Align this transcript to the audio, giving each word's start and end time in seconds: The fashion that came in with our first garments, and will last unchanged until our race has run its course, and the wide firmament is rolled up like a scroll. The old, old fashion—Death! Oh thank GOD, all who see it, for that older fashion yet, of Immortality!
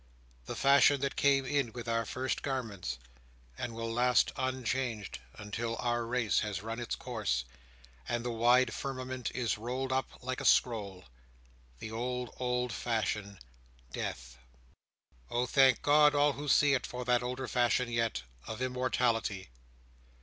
The 0.47 0.55
fashion 0.55 0.99
that 1.01 1.15
came 1.15 1.45
in 1.45 1.73
with 1.73 1.87
our 1.87 2.05
first 2.07 2.41
garments, 2.41 2.97
and 3.55 3.75
will 3.75 3.93
last 3.93 4.31
unchanged 4.35 5.19
until 5.35 5.75
our 5.75 6.07
race 6.07 6.39
has 6.39 6.63
run 6.63 6.79
its 6.79 6.95
course, 6.95 7.45
and 8.09 8.25
the 8.25 8.31
wide 8.31 8.73
firmament 8.73 9.29
is 9.35 9.59
rolled 9.59 9.91
up 9.91 10.23
like 10.23 10.41
a 10.41 10.43
scroll. 10.43 11.05
The 11.77 11.91
old, 11.91 12.33
old 12.37 12.73
fashion—Death! 12.73 14.39
Oh 15.29 15.45
thank 15.45 15.83
GOD, 15.83 16.15
all 16.15 16.33
who 16.33 16.47
see 16.47 16.73
it, 16.73 16.87
for 16.87 17.05
that 17.05 17.21
older 17.21 17.47
fashion 17.47 17.87
yet, 17.87 18.23
of 18.47 18.59
Immortality! 18.59 19.49